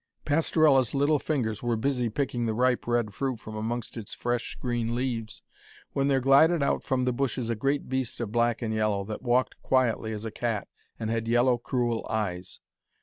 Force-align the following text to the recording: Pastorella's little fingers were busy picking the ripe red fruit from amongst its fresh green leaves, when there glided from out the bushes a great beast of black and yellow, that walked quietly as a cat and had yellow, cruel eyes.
Pastorella's 0.25 0.95
little 0.95 1.19
fingers 1.19 1.61
were 1.61 1.75
busy 1.75 2.09
picking 2.09 2.47
the 2.47 2.55
ripe 2.55 2.87
red 2.87 3.13
fruit 3.13 3.39
from 3.39 3.55
amongst 3.55 3.97
its 3.97 4.15
fresh 4.15 4.55
green 4.59 4.95
leaves, 4.95 5.43
when 5.93 6.07
there 6.07 6.19
glided 6.19 6.61
from 6.81 7.01
out 7.01 7.05
the 7.05 7.13
bushes 7.13 7.51
a 7.51 7.55
great 7.55 7.87
beast 7.87 8.19
of 8.19 8.31
black 8.31 8.63
and 8.63 8.73
yellow, 8.73 9.03
that 9.03 9.21
walked 9.21 9.61
quietly 9.61 10.11
as 10.11 10.25
a 10.25 10.31
cat 10.31 10.67
and 10.99 11.11
had 11.11 11.27
yellow, 11.27 11.59
cruel 11.59 12.03
eyes. 12.09 12.59